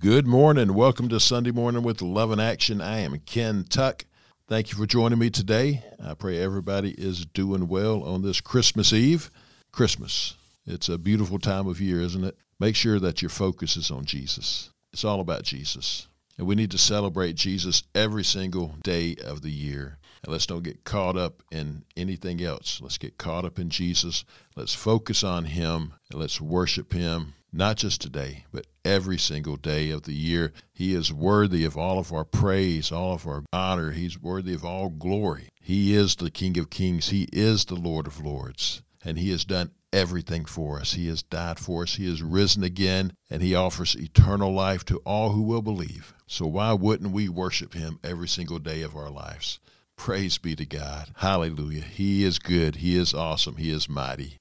[0.00, 0.72] Good morning.
[0.72, 2.80] Welcome to Sunday Morning with Love In Action.
[2.80, 4.06] I am Ken Tuck.
[4.48, 5.84] Thank you for joining me today.
[6.02, 9.30] I pray everybody is doing well on this Christmas Eve.
[9.72, 10.36] Christmas.
[10.64, 12.38] It's a beautiful time of year, isn't it?
[12.58, 14.70] Make sure that your focus is on Jesus.
[14.90, 16.06] It's all about Jesus.
[16.38, 19.98] And we need to celebrate Jesus every single day of the year.
[20.22, 22.80] And let's don't get caught up in anything else.
[22.80, 24.24] Let's get caught up in Jesus.
[24.56, 29.90] Let's focus on Him and let's worship Him, not just today, but every single day
[29.90, 30.52] of the year.
[30.72, 33.90] He is worthy of all of our praise, all of our honor.
[33.92, 35.48] He's worthy of all glory.
[35.60, 39.44] He is the King of Kings, He is the Lord of Lords, and He has
[39.44, 40.92] done everything for us.
[40.94, 41.96] He has died for us.
[41.96, 46.14] He has risen again, and He offers eternal life to all who will believe.
[46.26, 49.58] So why wouldn't we worship Him every single day of our lives?
[49.96, 51.10] Praise be to God.
[51.16, 51.82] Hallelujah.
[51.82, 52.76] He is good.
[52.76, 53.56] He is awesome.
[53.56, 54.38] He is mighty.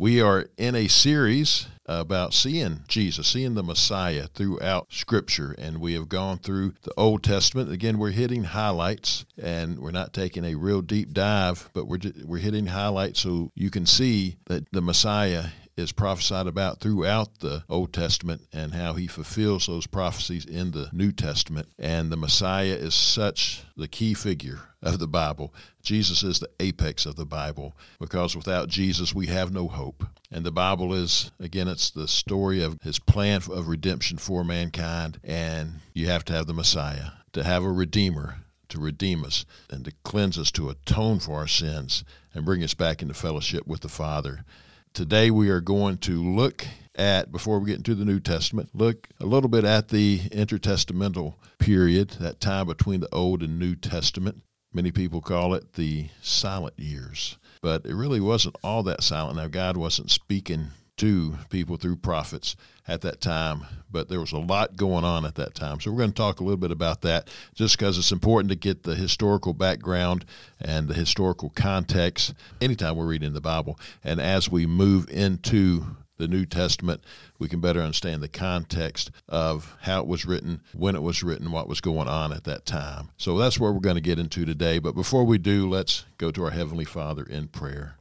[0.00, 5.54] We are in a series about seeing Jesus, seeing the Messiah throughout Scripture.
[5.58, 7.70] And we have gone through the Old Testament.
[7.70, 12.38] Again, we're hitting highlights and we're not taking a real deep dive, but we're, we're
[12.38, 17.92] hitting highlights so you can see that the Messiah is prophesied about throughout the Old
[17.92, 21.68] Testament and how he fulfills those prophecies in the New Testament.
[21.78, 25.54] And the Messiah is such the key figure of the Bible.
[25.82, 30.04] Jesus is the apex of the Bible because without Jesus, we have no hope.
[30.30, 35.18] And the Bible is, again, it's the story of his plan of redemption for mankind.
[35.24, 38.36] And you have to have the Messiah to have a Redeemer
[38.70, 42.04] to redeem us and to cleanse us, to atone for our sins
[42.34, 44.44] and bring us back into fellowship with the Father.
[44.92, 49.08] Today we are going to look at, before we get into the New Testament, look
[49.20, 54.42] a little bit at the intertestamental period, that time between the Old and New Testament.
[54.72, 59.36] Many people call it the silent years, but it really wasn't all that silent.
[59.36, 60.68] Now, God wasn't speaking
[61.00, 62.56] to people through prophets
[62.86, 65.80] at that time, but there was a lot going on at that time.
[65.80, 68.56] So we're going to talk a little bit about that just because it's important to
[68.56, 70.26] get the historical background
[70.60, 73.78] and the historical context anytime we're reading the Bible.
[74.04, 75.84] And as we move into
[76.18, 77.02] the New Testament,
[77.38, 81.50] we can better understand the context of how it was written, when it was written,
[81.50, 83.08] what was going on at that time.
[83.16, 84.78] So that's where we're going to get into today.
[84.80, 87.96] But before we do, let's go to our Heavenly Father in prayer.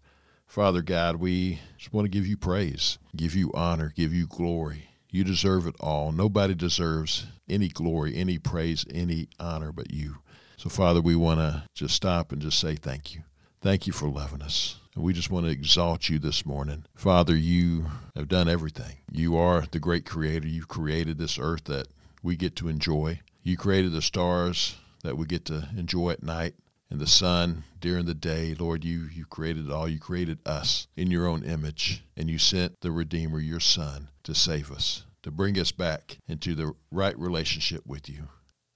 [0.50, 4.90] Father God, we just want to give you praise, give you honor, give you glory.
[5.12, 6.12] You deserve it all.
[6.12, 10.18] Nobody deserves any glory, any praise, any honor but you.
[10.58, 13.22] So, Father, we want to just stop and just say thank you.
[13.62, 14.78] Thank you for loving us.
[14.96, 16.86] And we just want to exalt you this morning.
[16.96, 17.86] Father, you
[18.16, 18.98] have done everything.
[19.12, 20.48] You are the great creator.
[20.48, 21.90] You've created this earth that
[22.24, 23.22] we get to enjoy.
[23.44, 26.56] You created the stars that we get to enjoy at night
[26.90, 28.56] and the sun during the day.
[28.58, 29.88] Lord, you, you created all.
[29.88, 34.34] You created us in your own image, and you sent the Redeemer, your Son, to
[34.34, 38.30] save us, to bring us back into the right relationship with you.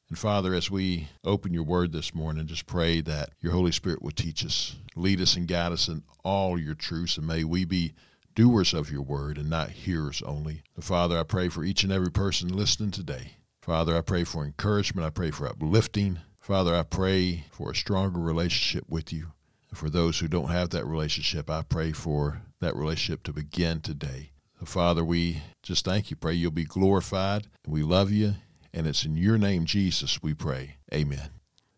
[0.10, 4.04] And Father, as we open your word this morning, just pray that your Holy Spirit
[4.04, 7.66] will teach us, lead us, and guide us in all your truths, and may we
[7.66, 7.94] be
[8.36, 10.62] doers of your word and not hearers only.
[10.80, 13.38] Father, I pray for each and every person listening today.
[13.62, 15.08] Father, I pray for encouragement.
[15.08, 16.20] I pray for uplifting.
[16.44, 19.28] Father, I pray for a stronger relationship with you.
[19.74, 24.32] For those who don't have that relationship, I pray for that relationship to begin today.
[24.66, 26.18] Father, we just thank you.
[26.18, 27.48] Pray you'll be glorified.
[27.66, 28.34] We love you.
[28.74, 30.76] And it's in your name, Jesus, we pray.
[30.94, 31.30] Amen.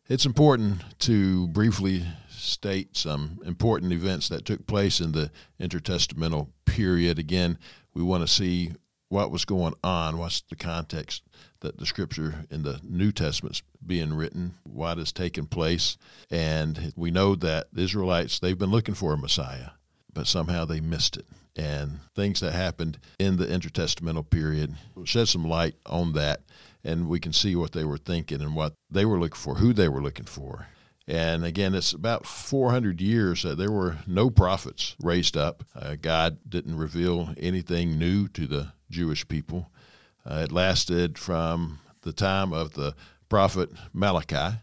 [0.10, 5.30] It's important to briefly state some important events that took place in the
[5.62, 7.20] intertestamental period.
[7.20, 7.60] Again,
[7.94, 8.72] we want to see
[9.10, 11.22] what was going on, what's the context
[11.60, 15.98] that the scripture in the New Testament's being written, what has taken place.
[16.30, 19.72] And we know that the Israelites, they've been looking for a Messiah,
[20.14, 21.26] but somehow they missed it.
[21.56, 26.42] And things that happened in the intertestamental period shed some light on that,
[26.84, 29.72] and we can see what they were thinking and what they were looking for, who
[29.72, 30.68] they were looking for.
[31.08, 35.64] And again, it's about 400 years that there were no prophets raised up.
[35.76, 39.70] Uh, God didn't reveal anything new to the Jewish people.
[40.26, 42.96] Uh, it lasted from the time of the
[43.30, 44.58] prophet Malachi,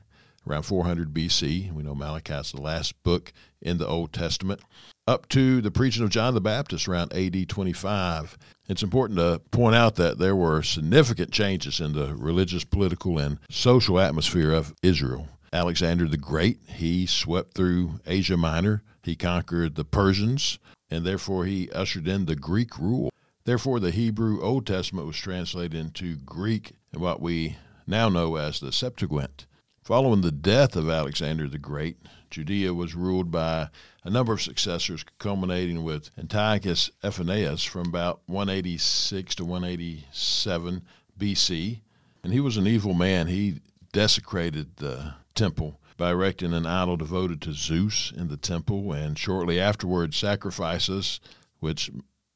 [0.47, 1.73] around 400 BC.
[1.73, 4.61] We know Malachi is the last book in the Old Testament,
[5.07, 8.39] up to the preaching of John the Baptist around AD 25.
[8.69, 13.39] It's important to point out that there were significant changes in the religious, political, and
[13.51, 15.29] social atmosphere of Israel.
[15.53, 18.83] Alexander the Great, he swept through Asia Minor.
[19.03, 20.59] He conquered the Persians,
[20.91, 23.11] and therefore he ushered in the Greek rule.
[23.45, 27.57] Therefore, the Hebrew Old Testament was translated into Greek and what we
[27.87, 29.47] now know as the Septuagint.
[29.83, 31.97] Following the death of Alexander the Great,
[32.31, 33.69] Judea was ruled by
[34.05, 40.83] a number of successors, culminating with Antiochus Epiphanes from about 186 to 187
[41.19, 41.81] BC,
[42.23, 43.27] and he was an evil man.
[43.27, 43.61] He
[43.93, 49.59] desecrated the temple by erecting an idol devoted to Zeus in the temple, and shortly
[49.59, 51.19] afterward, sacrifices,
[51.59, 51.91] which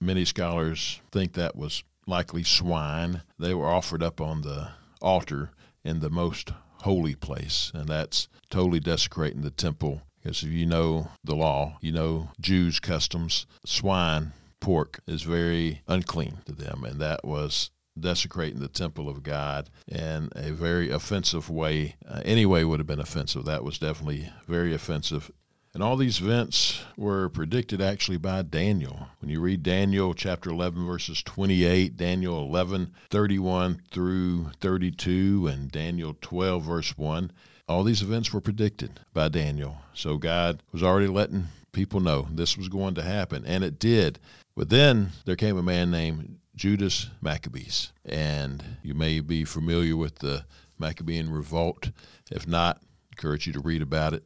[0.07, 4.71] many scholars think that was likely swine, they were offered up on the
[5.03, 5.51] altar
[5.85, 10.03] in the most holy place, and that's totally desecrating the temple.
[10.23, 16.39] Because if you know the law, you know Jews' customs, swine, pork is very unclean
[16.47, 21.97] to them, and that was desecrating the temple of God in a very offensive way.
[22.07, 23.45] Uh, any way would have been offensive.
[23.45, 25.31] That was definitely very offensive.
[25.77, 29.09] And all these events were predicted actually by Daniel.
[29.21, 36.17] When you read Daniel chapter 11, verses 28, Daniel 11, 31 through 32, and Daniel
[36.23, 37.31] 12, verse 1,
[37.69, 39.77] all these events were predicted by Daniel.
[39.93, 44.19] So God was already letting people know this was going to happen, and it did.
[44.57, 47.93] But then there came a man named Judas Maccabees.
[48.03, 50.47] And you may be familiar with the
[50.79, 51.91] Maccabean revolt.
[52.31, 52.81] If not, I
[53.13, 54.25] encourage you to read about it.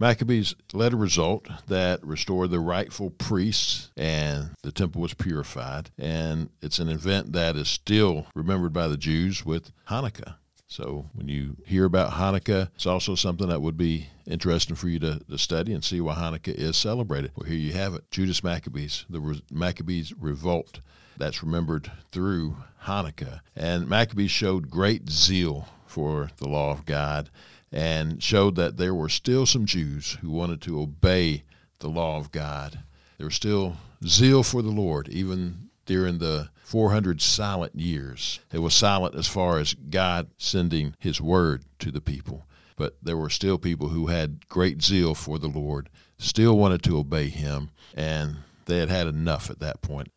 [0.00, 5.90] Maccabees led a result that restored the rightful priests and the temple was purified.
[5.98, 10.36] And it's an event that is still remembered by the Jews with Hanukkah.
[10.68, 14.98] So when you hear about Hanukkah, it's also something that would be interesting for you
[15.00, 17.32] to, to study and see why Hanukkah is celebrated.
[17.34, 20.80] Well, here you have it Judas Maccabees, the Maccabees revolt
[21.18, 23.40] that's remembered through Hanukkah.
[23.54, 27.28] And Maccabees showed great zeal for the law of God
[27.72, 31.44] and showed that there were still some Jews who wanted to obey
[31.78, 32.80] the law of God.
[33.18, 38.40] There was still zeal for the Lord, even during the 400 silent years.
[38.52, 42.46] It was silent as far as God sending His word to the people,
[42.76, 45.88] but there were still people who had great zeal for the Lord,
[46.18, 50.12] still wanted to obey Him, and they had had enough at that point.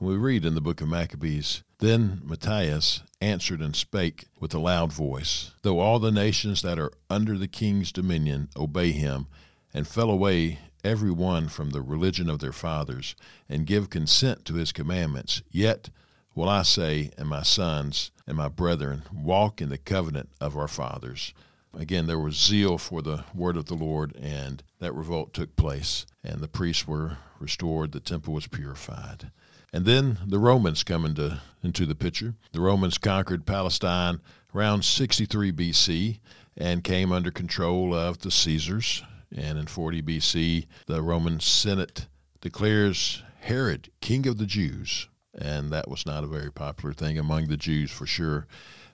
[0.00, 4.60] And we read in the book of Maccabees Then Matthias answered and spake with a
[4.60, 9.26] loud voice, Though all the nations that are under the king's dominion obey him,
[9.74, 13.16] and fell away every one from the religion of their fathers,
[13.48, 15.42] and give consent to his commandments.
[15.50, 15.90] Yet
[16.36, 20.68] will I say, and my sons and my brethren, walk in the covenant of our
[20.68, 21.34] fathers.
[21.76, 26.06] Again, there was zeal for the word of the Lord, and that revolt took place,
[26.22, 29.32] and the priests were restored, the temple was purified.
[29.72, 32.34] And then the Romans come into, into the picture.
[32.52, 34.20] The Romans conquered Palestine
[34.54, 36.20] around 63 BC
[36.56, 39.02] and came under control of the Caesars,
[39.34, 42.06] and in 40 BC, the Roman Senate
[42.42, 45.08] declares Herod king of the Jews.
[45.34, 48.46] And that was not a very popular thing among the Jews for sure.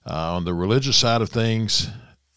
[0.08, 1.88] Uh, on the religious side of things,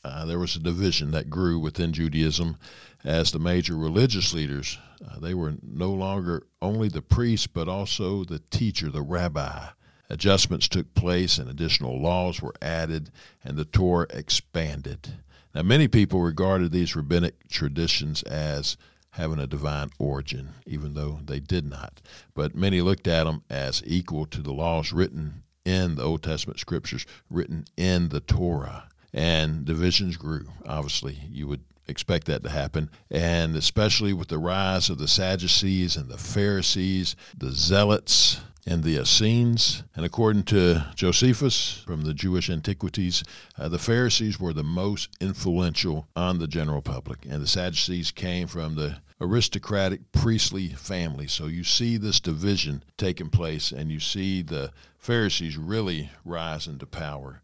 [0.03, 2.57] uh, there was a division that grew within Judaism
[3.03, 4.77] as the major religious leaders.
[5.05, 9.67] Uh, they were no longer only the priest, but also the teacher, the rabbi.
[10.09, 13.11] Adjustments took place and additional laws were added,
[13.43, 15.13] and the Torah expanded.
[15.53, 18.77] Now, many people regarded these rabbinic traditions as
[19.11, 22.01] having a divine origin, even though they did not.
[22.33, 26.59] But many looked at them as equal to the laws written in the Old Testament
[26.59, 28.89] scriptures, written in the Torah.
[29.13, 30.47] And divisions grew.
[30.65, 32.89] Obviously, you would expect that to happen.
[33.09, 38.97] And especially with the rise of the Sadducees and the Pharisees, the Zealots, and the
[39.01, 39.83] Essenes.
[39.95, 43.23] And according to Josephus from the Jewish Antiquities,
[43.57, 48.47] uh, the Pharisees were the most influential on the general public, and the Sadducees came
[48.47, 51.27] from the aristocratic priestly family.
[51.27, 56.85] So you see this division taking place, and you see the Pharisees really rise into
[56.85, 57.41] power.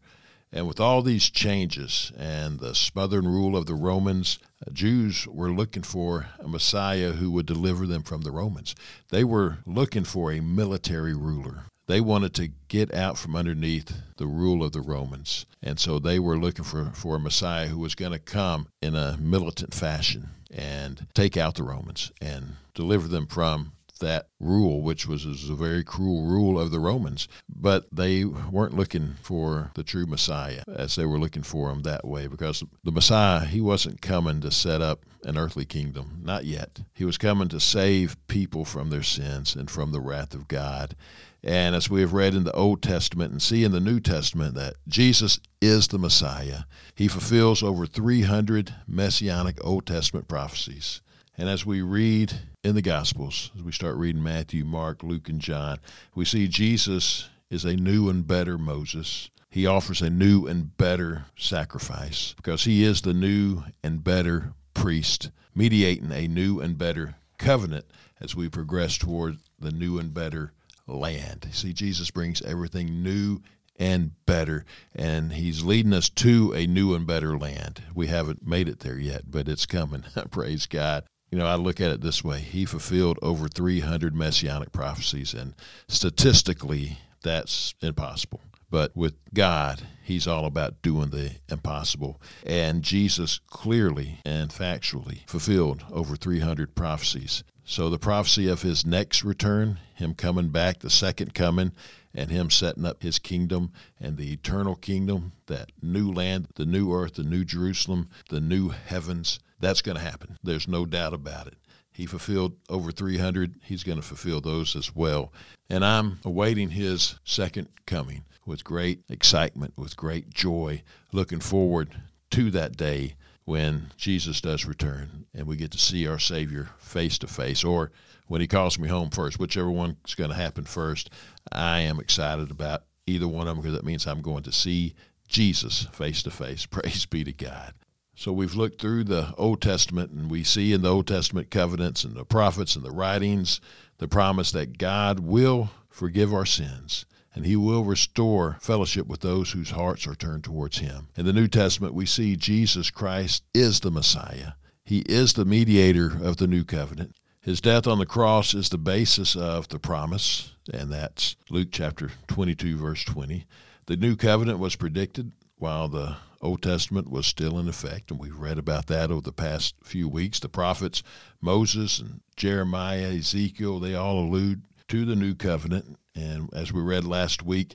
[0.52, 4.38] And with all these changes and the smothering rule of the Romans,
[4.72, 8.74] Jews were looking for a Messiah who would deliver them from the Romans.
[9.10, 11.64] They were looking for a military ruler.
[11.86, 15.46] They wanted to get out from underneath the rule of the Romans.
[15.62, 18.94] And so they were looking for, for a Messiah who was going to come in
[18.94, 25.06] a militant fashion and take out the Romans and deliver them from that rule, which
[25.06, 27.28] was, was a very cruel rule of the Romans.
[27.48, 32.06] But they weren't looking for the true Messiah as they were looking for him that
[32.06, 36.80] way because the Messiah, he wasn't coming to set up an earthly kingdom, not yet.
[36.94, 40.94] He was coming to save people from their sins and from the wrath of God.
[41.42, 44.54] And as we have read in the Old Testament and see in the New Testament,
[44.54, 46.60] that Jesus is the Messiah.
[46.94, 51.00] He fulfills over 300 messianic Old Testament prophecies.
[51.38, 52.32] And as we read
[52.64, 55.78] in the Gospels, as we start reading Matthew, Mark, Luke, and John,
[56.12, 59.30] we see Jesus is a new and better Moses.
[59.48, 65.30] He offers a new and better sacrifice because he is the new and better priest,
[65.54, 67.86] mediating a new and better covenant
[68.20, 70.52] as we progress toward the new and better
[70.88, 71.46] land.
[71.52, 73.40] See, Jesus brings everything new
[73.78, 74.64] and better.
[74.92, 77.82] And He's leading us to a new and better land.
[77.94, 80.02] We haven't made it there yet, but it's coming.
[80.32, 81.04] Praise God.
[81.30, 85.54] You know, I look at it this way He fulfilled over 300 messianic prophecies, and
[85.88, 88.40] statistically, that's impossible.
[88.70, 92.20] But with God, He's all about doing the impossible.
[92.46, 97.44] And Jesus clearly and factually fulfilled over 300 prophecies.
[97.64, 101.72] So the prophecy of His next return, Him coming back, the second coming,
[102.14, 106.92] and Him setting up His kingdom and the eternal kingdom, that new land, the new
[106.92, 110.36] earth, the new Jerusalem, the new heavens, that's going to happen.
[110.42, 111.56] There's no doubt about it.
[111.92, 113.56] He fulfilled over 300.
[113.64, 115.32] He's going to fulfill those as well.
[115.68, 121.90] And I'm awaiting his second coming with great excitement, with great joy, looking forward
[122.30, 127.18] to that day when Jesus does return and we get to see our Savior face
[127.18, 127.90] to face, or
[128.26, 131.10] when He calls me home first, whichever one's going to happen first.
[131.50, 134.94] I am excited about either one of them because that means I'm going to see
[135.28, 136.66] Jesus face to face.
[136.66, 137.72] Praise be to God.
[138.18, 142.02] So we've looked through the Old Testament and we see in the Old Testament covenants
[142.02, 143.60] and the prophets and the writings
[143.98, 149.52] the promise that God will forgive our sins and he will restore fellowship with those
[149.52, 151.06] whose hearts are turned towards him.
[151.16, 154.54] In the New Testament, we see Jesus Christ is the Messiah.
[154.82, 157.14] He is the mediator of the new covenant.
[157.40, 162.10] His death on the cross is the basis of the promise, and that's Luke chapter
[162.26, 163.46] 22, verse 20.
[163.86, 168.38] The new covenant was predicted while the Old Testament was still in effect, and we've
[168.38, 170.38] read about that over the past few weeks.
[170.38, 171.02] The prophets,
[171.40, 175.98] Moses and Jeremiah, Ezekiel, they all allude to the new covenant.
[176.14, 177.74] And as we read last week,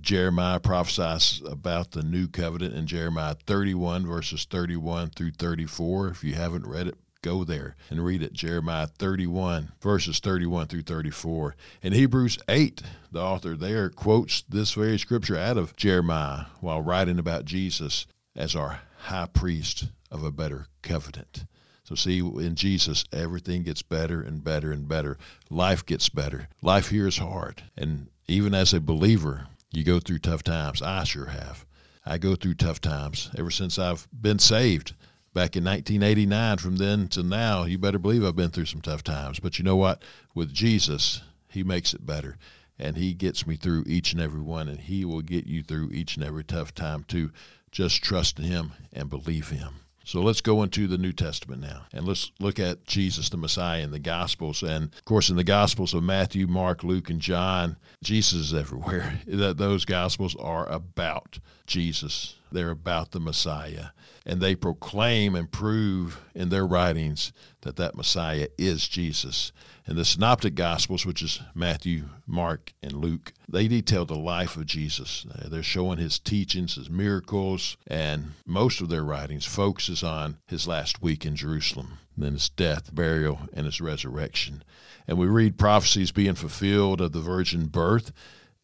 [0.00, 6.08] Jeremiah prophesies about the new covenant in Jeremiah 31, verses 31 through 34.
[6.08, 8.34] If you haven't read it, go there and read it.
[8.34, 11.56] Jeremiah 31, verses 31 through 34.
[11.82, 17.18] In Hebrews 8, the author there quotes this very scripture out of Jeremiah while writing
[17.18, 21.46] about Jesus as our high priest of a better covenant.
[21.84, 25.16] So, see, in Jesus, everything gets better and better and better.
[25.48, 26.48] Life gets better.
[26.62, 27.62] Life here is hard.
[27.76, 30.82] And even as a believer, you go through tough times.
[30.82, 31.64] I sure have.
[32.04, 34.92] I go through tough times ever since I've been saved
[35.34, 36.58] back in 1989.
[36.58, 39.40] From then to now, you better believe I've been through some tough times.
[39.40, 40.02] But you know what?
[40.34, 42.36] With Jesus, He makes it better.
[42.78, 44.68] And He gets me through each and every one.
[44.68, 47.30] And He will get you through each and every tough time, too.
[47.70, 49.80] Just trust in Him and believe Him.
[50.06, 53.80] So let's go into the New Testament now and let's look at Jesus the Messiah
[53.82, 54.62] in the Gospels.
[54.62, 59.20] And of course, in the Gospels of Matthew, Mark, Luke, and John, Jesus is everywhere.
[59.26, 62.36] That those Gospels are about Jesus.
[62.54, 63.88] They're about the Messiah.
[64.24, 69.52] And they proclaim and prove in their writings that that Messiah is Jesus.
[69.86, 74.64] And the Synoptic Gospels, which is Matthew, Mark, and Luke, they detail the life of
[74.64, 75.26] Jesus.
[75.44, 81.02] They're showing his teachings, his miracles, and most of their writings focuses on his last
[81.02, 84.64] week in Jerusalem, then his death, burial, and his resurrection.
[85.06, 88.10] And we read prophecies being fulfilled of the virgin birth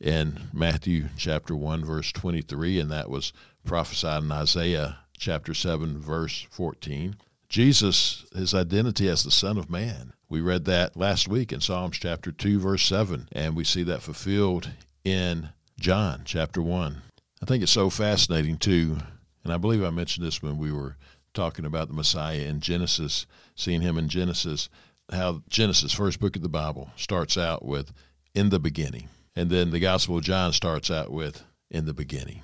[0.01, 3.33] in Matthew chapter 1 verse 23 and that was
[3.65, 7.17] prophesied in Isaiah chapter 7 verse 14.
[7.49, 10.13] Jesus his identity as the son of man.
[10.29, 14.03] We read that last week in Psalms chapter 2 verse 7 and we see that
[14.03, 14.71] fulfilled
[15.05, 17.03] in John chapter 1.
[17.43, 18.99] I think it's so fascinating too
[19.45, 20.97] and I believe I mentioned this when we were
[21.35, 24.69] talking about the Messiah in Genesis, seeing him in Genesis,
[25.13, 27.93] how Genesis, first book of the Bible, starts out with
[28.35, 29.09] in the beginning.
[29.37, 32.43] And then the Gospel of John starts out with, in the beginning.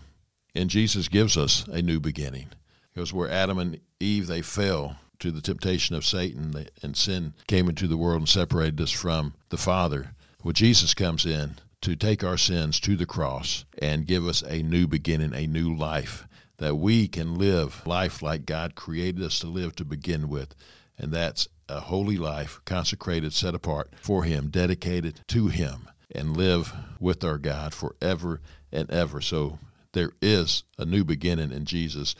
[0.54, 2.48] And Jesus gives us a new beginning.
[2.94, 7.68] Because where Adam and Eve, they fell to the temptation of Satan and sin came
[7.68, 10.12] into the world and separated us from the Father.
[10.42, 14.62] Well, Jesus comes in to take our sins to the cross and give us a
[14.62, 16.26] new beginning, a new life,
[16.58, 20.54] that we can live life like God created us to live to begin with.
[20.98, 26.72] And that's a holy life, consecrated, set apart for Him, dedicated to Him and live
[27.00, 28.40] with our God forever
[28.72, 29.20] and ever.
[29.20, 29.58] So
[29.92, 32.14] there is a new beginning in Jesus.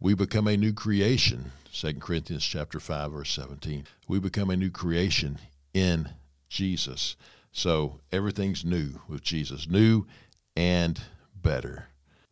[0.00, 1.52] We become a new creation.
[1.72, 3.84] 2 Corinthians chapter 5 verse 17.
[4.06, 5.38] We become a new creation
[5.72, 6.10] in
[6.48, 7.16] Jesus.
[7.50, 10.06] So everything's new with Jesus, new
[10.56, 11.00] and
[11.34, 11.86] better.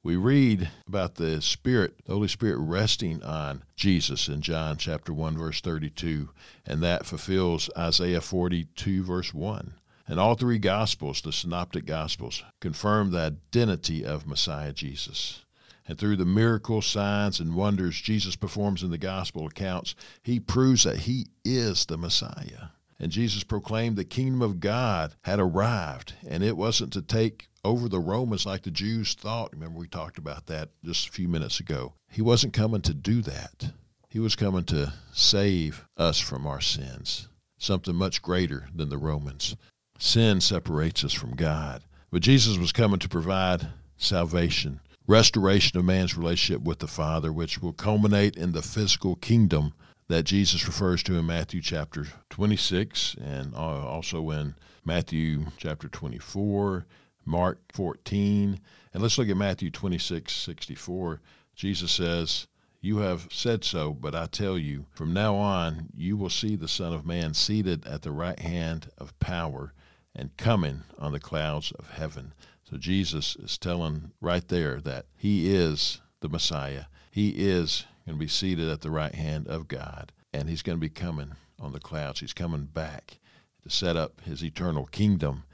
[0.05, 5.39] We read about the Spirit, the Holy Spirit resting on Jesus in John chapter 1
[5.39, 6.31] verse 32,
[6.67, 9.75] and that fulfills Isaiah 42 verse 1.
[10.13, 15.41] And all three Gospels, the Synoptic Gospels, confirm the identity of Messiah Jesus.
[15.89, 20.85] And through the miracles, signs, and wonders Jesus performs in the Gospel accounts, he proves
[20.85, 22.73] that he is the Messiah.
[22.99, 27.89] And Jesus proclaimed the kingdom of God had arrived, and it wasn't to take over
[27.89, 29.55] the Romans like the Jews thought.
[29.55, 31.95] Remember, we talked about that just a few minutes ago.
[32.11, 33.73] He wasn't coming to do that.
[34.11, 39.57] He was coming to save us from our sins, something much greater than the Romans.
[40.05, 41.85] Sin separates us from God.
[42.11, 47.63] But Jesus was coming to provide salvation, restoration of man's relationship with the Father, which
[47.63, 49.75] will culminate in the physical kingdom
[50.09, 56.85] that Jesus refers to in Matthew chapter 26 and uh, also in Matthew chapter 24,
[57.25, 58.59] Mark 14.
[58.93, 61.21] And let's look at Matthew 26, 64.
[61.55, 62.49] Jesus says,
[62.81, 66.67] You have said so, but I tell you, from now on you will see the
[66.67, 69.73] Son of Man seated at the right hand of power
[70.15, 72.35] and coming on the clouds of heaven.
[72.63, 76.85] So Jesus is telling right there that he is the Messiah.
[77.11, 80.79] He is going to be seated at the right hand of God, and he's going
[80.79, 82.21] to be coming on the clouds.
[82.21, 83.19] He's coming back
[83.63, 85.45] to set up his eternal kingdom.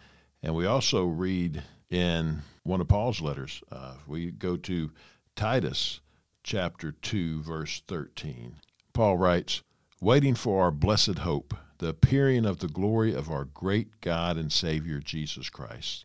[0.42, 4.90] And we also read in one of Paul's letters, uh, we go to
[5.36, 6.00] Titus
[6.42, 8.56] chapter 2, verse 13.
[8.92, 9.62] Paul writes,
[10.00, 14.52] Waiting for our blessed hope, the appearing of the glory of our great God and
[14.52, 16.04] Savior Jesus Christ.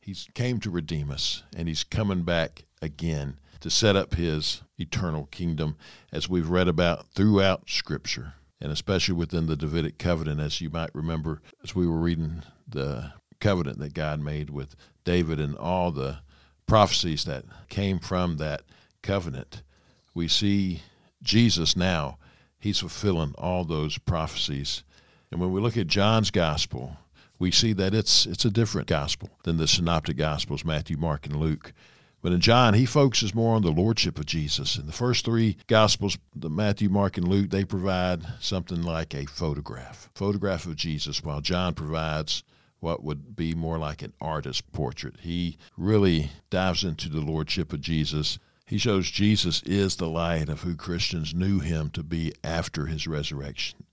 [0.00, 5.24] He's came to redeem us, and he's coming back again to set up his eternal
[5.26, 5.76] kingdom,
[6.12, 10.94] as we've read about throughout Scripture, and especially within the Davidic covenant, as you might
[10.94, 16.18] remember as we were reading the covenant that God made with David and all the
[16.66, 18.62] prophecies that came from that
[19.02, 19.62] covenant.
[20.14, 20.82] We see
[21.22, 22.18] Jesus now,
[22.58, 24.82] he's fulfilling all those prophecies.
[25.34, 26.96] And when we look at John's gospel,
[27.40, 31.34] we see that it's it's a different gospel than the synoptic gospels Matthew, Mark and
[31.34, 31.72] Luke.
[32.22, 34.78] But in John, he focuses more on the lordship of Jesus.
[34.78, 39.26] In the first three Gospels, the Matthew, Mark, and Luke, they provide something like a
[39.26, 42.44] photograph, photograph of Jesus, while John provides
[42.78, 45.16] what would be more like an artist portrait.
[45.22, 48.38] He really dives into the lordship of Jesus.
[48.66, 53.08] He shows Jesus is the light of who Christians knew him to be after his
[53.08, 53.84] resurrection.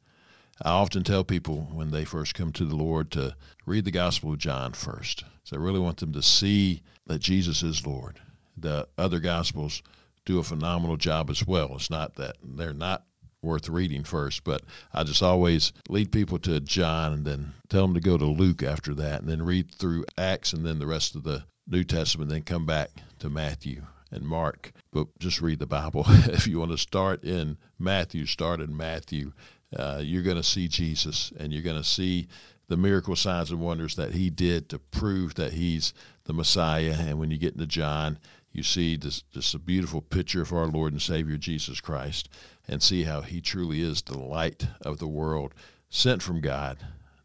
[0.61, 3.35] I often tell people when they first come to the Lord to
[3.65, 5.23] read the Gospel of John first.
[5.43, 8.19] So I really want them to see that Jesus is Lord.
[8.55, 9.81] The other Gospels
[10.25, 11.73] do a phenomenal job as well.
[11.75, 13.05] It's not that they're not
[13.41, 14.61] worth reading first, but
[14.93, 18.61] I just always lead people to John and then tell them to go to Luke
[18.61, 22.29] after that and then read through Acts and then the rest of the New Testament,
[22.29, 24.73] then come back to Matthew and Mark.
[24.91, 26.05] But just read the Bible.
[26.07, 29.31] if you want to start in Matthew, start in Matthew.
[29.75, 32.27] Uh, you're going to see Jesus and you're going to see
[32.67, 35.93] the miracle signs and wonders that he did to prove that he's
[36.25, 36.95] the Messiah.
[36.97, 38.17] And when you get into John,
[38.53, 42.29] you see this, a beautiful picture of our Lord and Savior Jesus Christ
[42.67, 45.53] and see how he truly is the light of the world,
[45.89, 46.77] sent from God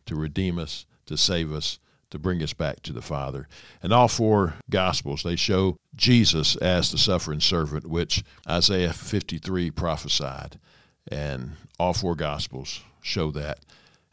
[0.07, 1.79] to redeem us, to save us,
[2.11, 3.49] to bring us back to the Father.
[3.83, 10.59] And all four Gospels, they show Jesus as the suffering servant, which Isaiah 53 prophesied.
[11.09, 13.61] And all four Gospels show that.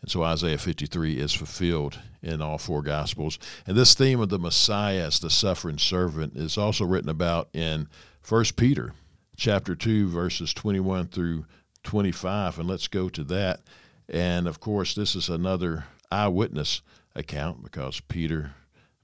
[0.01, 3.39] And so Isaiah 53 is fulfilled in all four Gospels.
[3.65, 7.87] And this theme of the Messiah as the suffering servant is also written about in
[8.27, 8.93] 1 Peter
[9.37, 11.45] chapter 2, verses 21 through
[11.83, 12.59] 25.
[12.59, 13.61] And let's go to that.
[14.09, 16.81] And of course, this is another eyewitness
[17.15, 18.51] account because Peter,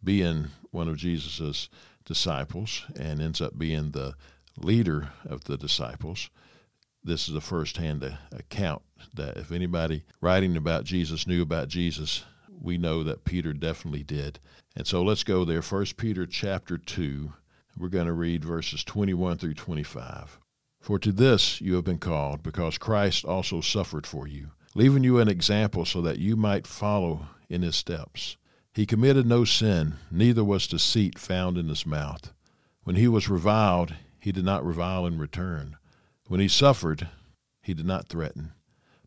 [0.04, 1.70] being one of Jesus'
[2.06, 4.16] disciples and ends up being the
[4.58, 6.30] leader of the disciples,
[7.04, 8.82] this is a first-hand account
[9.14, 12.26] that if anybody writing about Jesus knew about Jesus,
[12.62, 14.40] we know that Peter definitely did.
[14.76, 15.62] And so let's go there.
[15.62, 17.32] First Peter chapter 2.
[17.78, 20.40] We're going to read verses 21 through 25.
[20.82, 25.20] For to this you have been called, because Christ also suffered for you, leaving you
[25.20, 28.38] an example so that you might follow in his steps.
[28.74, 32.34] He committed no sin, neither was deceit found in his mouth.
[32.84, 35.78] When he was reviled, he did not revile in return.
[36.30, 37.10] When he suffered,
[37.60, 38.52] he did not threaten,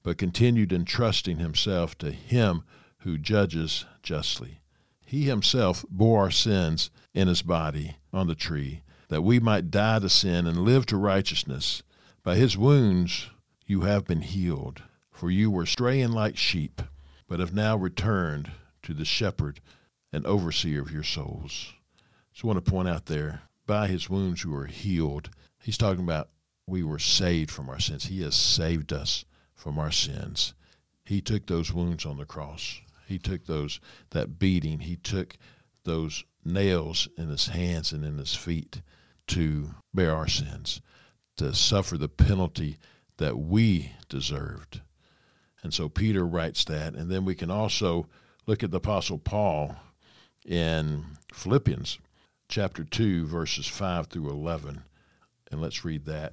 [0.02, 2.64] but continued entrusting himself to him
[3.02, 4.60] who judges justly.
[5.06, 10.00] He himself bore our sins in his body on the tree, that we might die
[10.00, 11.84] to sin and live to righteousness.
[12.24, 13.30] By his wounds
[13.66, 14.82] you have been healed,
[15.12, 16.82] for you were straying like sheep,
[17.28, 18.50] but have now returned
[18.82, 19.60] to the shepherd
[20.12, 21.72] and overseer of your souls.
[22.32, 25.30] So I want to point out there, by his wounds you are healed.
[25.62, 26.30] He's talking about
[26.72, 28.06] we were saved from our sins.
[28.06, 30.54] He has saved us from our sins.
[31.04, 32.80] He took those wounds on the cross.
[33.06, 33.78] He took those
[34.12, 34.80] that beating.
[34.80, 35.36] He took
[35.84, 38.80] those nails in his hands and in his feet
[39.26, 40.80] to bear our sins,
[41.36, 42.78] to suffer the penalty
[43.18, 44.80] that we deserved.
[45.62, 46.94] And so Peter writes that.
[46.94, 48.06] And then we can also
[48.46, 49.76] look at the Apostle Paul
[50.46, 51.04] in
[51.34, 51.98] Philippians
[52.48, 54.84] chapter 2, verses 5 through 11.
[55.50, 56.32] And let's read that.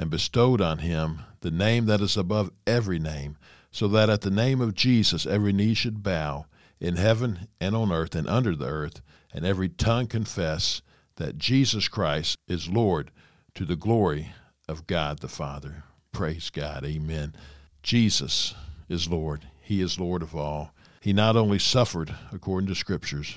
[0.00, 3.36] and bestowed on him the name that is above every name,
[3.70, 6.46] so that at the name of Jesus every knee should bow
[6.80, 10.80] in heaven and on earth and under the earth, and every tongue confess
[11.16, 13.10] that Jesus Christ is Lord
[13.54, 14.32] to the glory
[14.66, 15.84] of God the Father.
[16.12, 16.82] Praise God.
[16.82, 17.34] Amen.
[17.82, 18.54] Jesus
[18.88, 19.48] is Lord.
[19.60, 20.72] He is Lord of all.
[21.02, 23.36] He not only suffered according to scriptures,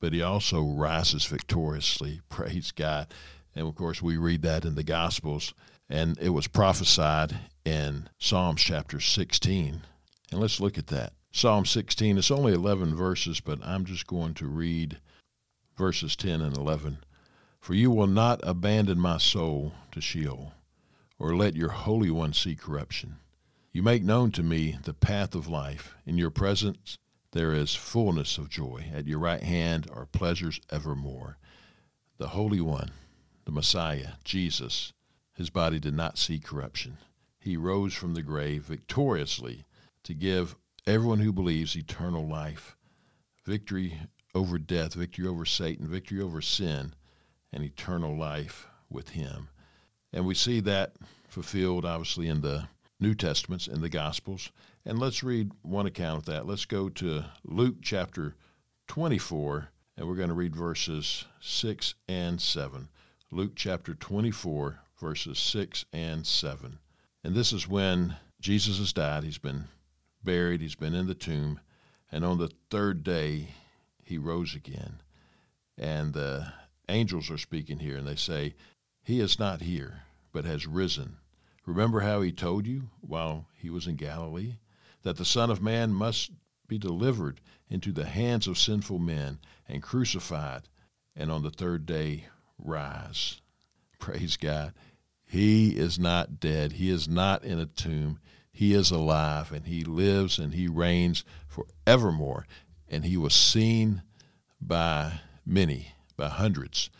[0.00, 2.20] but he also rises victoriously.
[2.28, 3.08] Praise God.
[3.54, 5.54] And of course, we read that in the Gospels,
[5.88, 9.82] and it was prophesied in Psalms chapter 16.
[10.32, 11.12] And let's look at that.
[11.32, 14.98] Psalm 16, it's only 11 verses, but I'm just going to read
[15.76, 16.98] verses 10 and 11.
[17.60, 20.52] For you will not abandon my soul to Sheol,
[21.18, 23.16] or let your Holy One see corruption.
[23.72, 25.96] You make known to me the path of life.
[26.06, 26.98] In your presence
[27.32, 28.84] there is fullness of joy.
[28.94, 31.36] At your right hand are pleasures evermore.
[32.18, 32.92] The Holy One,
[33.44, 34.92] the Messiah, Jesus,
[35.34, 36.98] his body did not see corruption.
[37.38, 39.64] He rose from the grave victoriously
[40.04, 42.76] to give everyone who believes eternal life,
[43.44, 44.00] victory
[44.34, 46.94] over death, victory over Satan, victory over sin,
[47.52, 49.48] and eternal life with him.
[50.12, 50.92] And we see that
[51.28, 52.68] fulfilled, obviously, in the
[53.00, 54.50] New Testaments and the Gospels.
[54.84, 56.46] And let's read one account of that.
[56.46, 58.34] Let's go to Luke chapter
[58.88, 62.88] 24, and we're going to read verses 6 and 7.
[63.34, 66.78] Luke chapter 24, verses 6 and 7.
[67.24, 69.24] And this is when Jesus has died.
[69.24, 69.64] He's been
[70.22, 71.58] buried, he's been in the tomb,
[72.12, 73.48] and on the third day,
[74.04, 75.02] he rose again.
[75.76, 76.52] And the
[76.88, 78.54] angels are speaking here, and they say,
[79.02, 81.16] He is not here, but has risen
[81.66, 84.58] Remember how he told you while he was in Galilee
[85.02, 86.30] that the Son of Man must
[86.68, 90.68] be delivered into the hands of sinful men and crucified,
[91.16, 93.40] and on the third day rise.
[93.98, 94.72] Praise God.
[95.24, 96.72] He is not dead.
[96.72, 98.20] He is not in a tomb.
[98.52, 102.46] He is alive, and he lives and he reigns forevermore.
[102.88, 104.02] And he was seen
[104.60, 106.90] by many, by hundreds,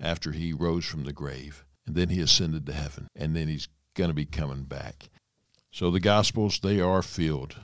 [0.00, 1.64] after he rose from the grave.
[1.86, 3.08] And then he ascended to heaven.
[3.14, 5.10] And then he's going to be coming back.
[5.70, 7.56] So the Gospels, they are filled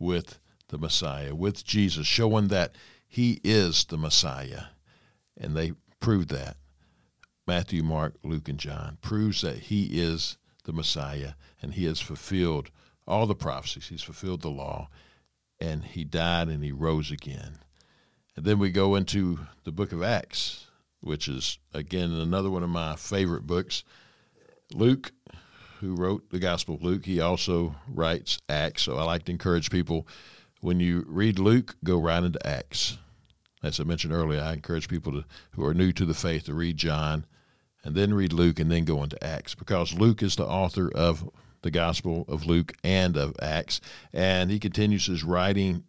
[0.00, 2.74] with the Messiah, with Jesus, showing that
[3.06, 4.64] he is the Messiah.
[5.36, 6.56] And they prove that.
[7.48, 11.32] Matthew, Mark, Luke, and John proves that he is the Messiah
[11.62, 12.70] and he has fulfilled
[13.06, 13.88] all the prophecies.
[13.88, 14.90] He's fulfilled the law
[15.58, 17.60] and he died and he rose again.
[18.36, 20.66] And then we go into the book of Acts,
[21.00, 23.82] which is, again, another one of my favorite books.
[24.74, 25.12] Luke
[25.80, 28.82] who wrote the Gospel of Luke, he also writes Acts.
[28.82, 30.06] So I like to encourage people
[30.60, 32.98] when you read Luke, go right into Acts.
[33.62, 36.52] As I mentioned earlier, I encourage people to, who are new to the faith to
[36.52, 37.24] read John
[37.84, 41.28] and then read Luke and then go into Acts because Luke is the author of
[41.62, 43.80] the Gospel of Luke and of Acts.
[44.12, 45.84] And he continues his writing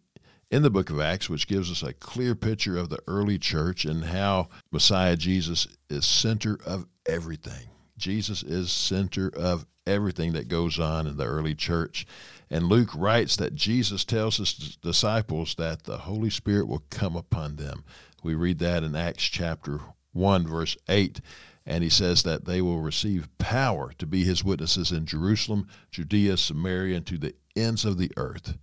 [0.50, 3.84] in the book of Acts, which gives us a clear picture of the early church
[3.84, 7.68] and how Messiah Jesus is center of everything.
[7.96, 12.06] Jesus is center of everything that goes on in the early church.
[12.50, 17.56] And Luke writes that Jesus tells his disciples that the Holy Spirit will come upon
[17.56, 17.84] them.
[18.22, 19.80] We read that in Acts chapter
[20.12, 21.20] 1, verse 8.
[21.66, 26.36] And he says that they will receive power to be his witnesses in Jerusalem, Judea,
[26.36, 28.56] Samaria, and to the ends of the earth.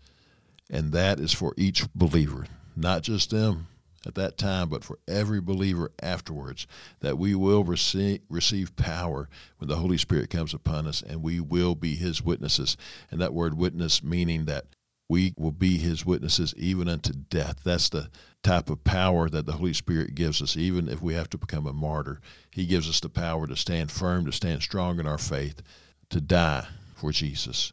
[0.69, 3.67] And that is for each believer, not just them
[4.05, 6.65] at that time, but for every believer afterwards,
[7.01, 11.39] that we will receive, receive power when the Holy Spirit comes upon us and we
[11.39, 12.77] will be his witnesses.
[13.11, 14.65] And that word witness meaning that
[15.09, 17.61] we will be his witnesses even unto death.
[17.63, 18.09] That's the
[18.43, 21.65] type of power that the Holy Spirit gives us, even if we have to become
[21.65, 22.19] a martyr.
[22.51, 25.61] He gives us the power to stand firm, to stand strong in our faith,
[26.09, 27.71] to die for Jesus.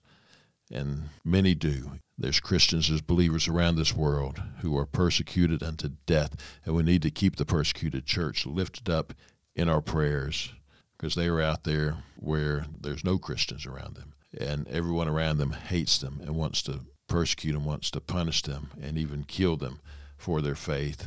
[0.70, 1.92] And many do.
[2.16, 7.02] There's Christians, there's believers around this world who are persecuted unto death, and we need
[7.02, 9.12] to keep the persecuted church lifted up
[9.56, 10.52] in our prayers
[10.96, 14.14] because they are out there where there's no Christians around them.
[14.38, 16.80] And everyone around them hates them and wants to
[17.14, 19.78] persecute them, wants to punish them, and even kill them
[20.16, 21.06] for their faith.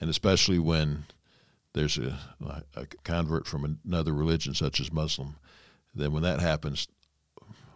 [0.00, 1.04] And especially when
[1.74, 2.18] there's a,
[2.74, 5.36] a convert from another religion, such as Muslim,
[5.94, 6.88] then when that happens,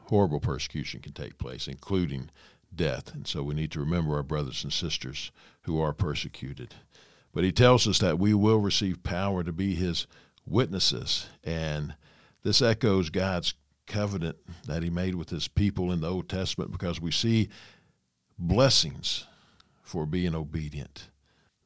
[0.04, 2.30] horrible persecution can take place, including
[2.74, 3.14] death.
[3.14, 5.30] And so we need to remember our brothers and sisters
[5.64, 6.74] who are persecuted.
[7.34, 10.06] But he tells us that we will receive power to be his
[10.46, 11.26] witnesses.
[11.44, 11.94] And
[12.42, 13.52] this echoes God's
[13.86, 17.48] covenant that he made with his people in the Old Testament because we see
[18.38, 19.26] blessings
[19.82, 21.08] for being obedient.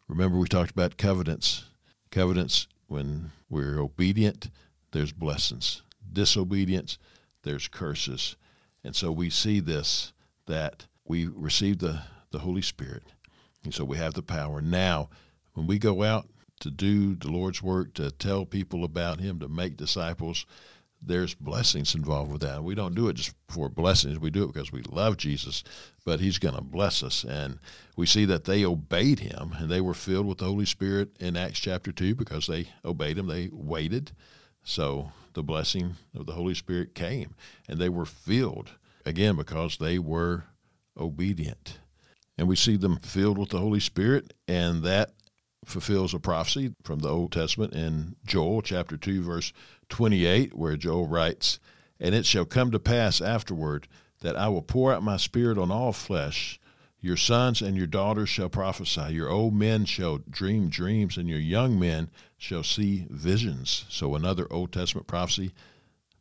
[0.09, 1.65] Remember, we talked about covenants.
[2.11, 4.51] Covenants, when we're obedient,
[4.93, 5.83] there's blessings.
[6.13, 6.99] Disobedience,
[7.43, 8.37] there's curses.
[8.85, 10.13] And so we see this
[10.47, 13.05] that we receive the, the Holy Spirit.
[13.65, 14.61] And so we have the power.
[14.61, 15.11] Now,
[15.55, 16.29] when we go out
[16.61, 20.47] to do the Lord's work, to tell people about Him, to make disciples,
[21.03, 22.63] there's blessings involved with that.
[22.63, 24.19] We don't do it just for blessings.
[24.19, 25.65] We do it because we love Jesus,
[26.05, 27.25] but He's going to bless us.
[27.25, 27.59] And
[27.97, 31.37] we see that they obeyed Him and they were filled with the Holy Spirit in
[31.37, 33.27] Acts chapter 2 because they obeyed Him.
[33.27, 34.13] They waited.
[34.63, 37.35] So the blessing of the Holy Spirit came
[37.69, 38.71] and they were filled
[39.07, 40.45] again because they were
[40.97, 41.79] obedient.
[42.37, 45.11] And we see them filled with the Holy Spirit, and that
[45.65, 49.53] fulfills a prophecy from the Old Testament in Joel chapter 2, verse
[49.91, 51.59] 28, where Joel writes,
[51.99, 53.87] And it shall come to pass afterward
[54.21, 56.59] that I will pour out my spirit on all flesh.
[57.01, 59.15] Your sons and your daughters shall prophesy.
[59.15, 63.87] Your old men shall dream dreams, and your young men shall see visions.
[63.89, 65.53] So, another Old Testament prophecy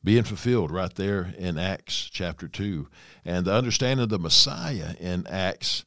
[0.04, 2.88] being fulfilled right there in Acts chapter 2.
[3.26, 5.84] And the understanding of the Messiah in Acts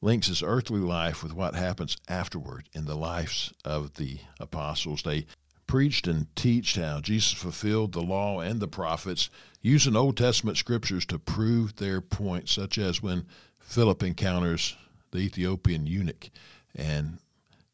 [0.00, 5.02] links his earthly life with what happens afterward in the lives of the apostles.
[5.02, 5.26] They
[5.70, 9.30] preached and teached how Jesus fulfilled the law and the prophets,
[9.62, 13.24] using Old Testament scriptures to prove their point, such as when
[13.60, 14.76] Philip encounters
[15.12, 16.30] the Ethiopian eunuch
[16.74, 17.18] and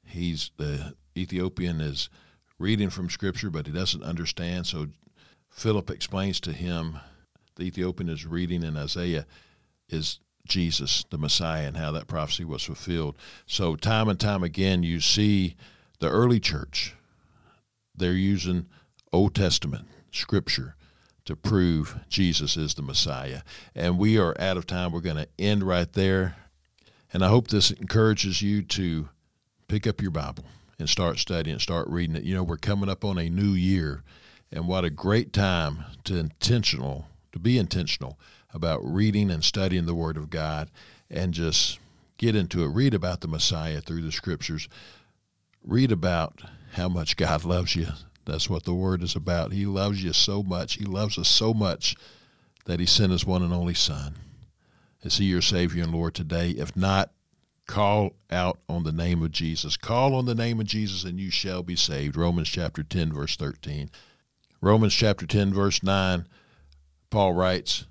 [0.05, 2.11] he's the Ethiopian is
[2.59, 4.89] reading from scripture but he doesn't understand so
[5.51, 6.99] Philip explains to him
[7.57, 9.27] the Ethiopian is reading in Isaiah
[9.89, 13.17] is Jesus, the Messiah, and how that prophecy was fulfilled.
[13.47, 15.57] So, time and time again, you see
[15.99, 16.95] the early church,
[17.97, 18.67] they're using
[19.13, 20.75] Old Testament scripture
[21.25, 23.43] to prove Jesus is the Messiah.
[23.75, 24.93] And we are out of time.
[24.93, 26.37] We're going to end right there.
[27.13, 29.09] And I hope this encourages you to
[29.69, 30.45] pick up your Bible
[30.79, 32.25] and start studying, start reading it.
[32.25, 34.03] You know, we're coming up on a new year.
[34.53, 37.07] And what a great time to intentional
[37.37, 38.19] to be intentional
[38.55, 40.71] about reading and studying the Word of God
[41.11, 41.79] and just
[42.17, 42.69] get into it.
[42.69, 44.71] Read about the Messiah through the Scriptures.
[45.63, 46.41] Read about
[46.77, 47.89] how much God loves you.
[48.27, 49.53] That's what the Word is about.
[49.53, 50.75] He loves you so much.
[50.75, 51.97] He loves us so much
[52.67, 54.15] that He sent His one and only Son.
[55.03, 56.51] Is He your Savior and Lord today?
[56.51, 57.13] If not,
[57.67, 59.77] call out on the name of Jesus.
[59.77, 62.17] Call on the name of Jesus and you shall be saved.
[62.17, 63.91] Romans chapter 10, verse 13.
[64.61, 66.27] Romans chapter 10, verse 9,
[67.11, 67.87] Paul writes,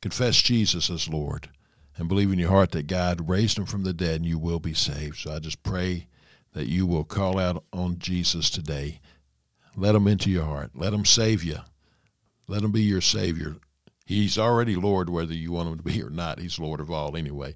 [0.00, 1.50] Confess Jesus as Lord
[1.96, 4.58] and believe in your heart that God raised him from the dead and you will
[4.58, 5.16] be saved.
[5.18, 6.06] So I just pray
[6.52, 9.00] that you will call out on Jesus today.
[9.76, 10.72] Let him into your heart.
[10.74, 11.58] Let him save you.
[12.46, 13.56] Let him be your Savior.
[14.04, 16.38] He's already Lord, whether you want him to be or not.
[16.38, 17.54] He's Lord of all anyway.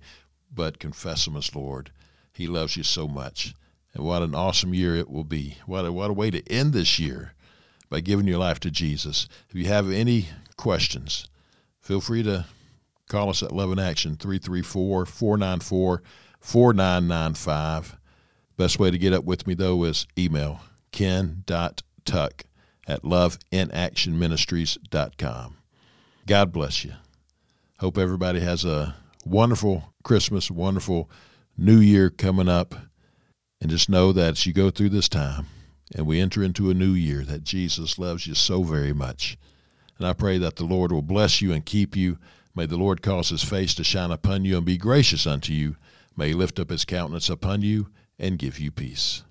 [0.53, 1.91] But confess him as Lord.
[2.33, 3.55] He loves you so much.
[3.93, 5.59] And what an awesome year it will be.
[5.67, 7.35] What a, what a way to end this year
[7.89, 9.29] by giving your life to Jesus.
[9.49, 11.29] If you have any questions,
[11.81, 12.47] feel free to
[13.09, 16.03] call us at Love in Action 334 494
[16.41, 17.97] 4995.
[18.57, 22.45] Best way to get up with me, though, is email ken.tuck
[22.87, 25.57] at loveinactionministries.com.
[26.27, 26.95] God bless you.
[27.81, 31.11] Hope everybody has a wonderful Christmas, wonderful
[31.59, 32.75] New Year coming up.
[33.61, 35.47] And just know that as you go through this time,
[35.95, 39.37] and we enter into a new year that Jesus loves you so very much.
[39.99, 42.19] And I pray that the Lord will bless you and keep you.
[42.55, 45.77] May the Lord cause his face to shine upon you and be gracious unto you.
[46.17, 47.89] May he lift up his countenance upon you
[48.19, 49.26] and give you peace.